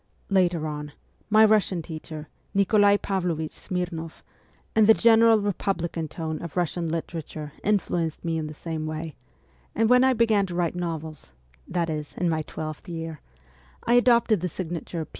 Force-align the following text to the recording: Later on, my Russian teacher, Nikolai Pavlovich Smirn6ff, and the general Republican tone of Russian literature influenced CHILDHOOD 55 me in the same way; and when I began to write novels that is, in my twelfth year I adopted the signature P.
Later 0.31 0.65
on, 0.65 0.93
my 1.29 1.45
Russian 1.45 1.83
teacher, 1.83 2.27
Nikolai 2.55 2.97
Pavlovich 2.97 3.51
Smirn6ff, 3.51 4.23
and 4.75 4.87
the 4.87 4.95
general 4.95 5.37
Republican 5.39 6.07
tone 6.07 6.41
of 6.41 6.57
Russian 6.57 6.89
literature 6.89 7.53
influenced 7.63 8.21
CHILDHOOD 8.23 8.23
55 8.23 8.25
me 8.25 8.37
in 8.39 8.47
the 8.47 8.53
same 8.55 8.87
way; 8.87 9.15
and 9.75 9.89
when 9.91 10.03
I 10.03 10.13
began 10.13 10.47
to 10.47 10.55
write 10.55 10.73
novels 10.73 11.33
that 11.67 11.87
is, 11.91 12.15
in 12.17 12.29
my 12.29 12.41
twelfth 12.41 12.89
year 12.89 13.21
I 13.83 13.93
adopted 13.93 14.39
the 14.39 14.49
signature 14.49 15.05
P. 15.05 15.09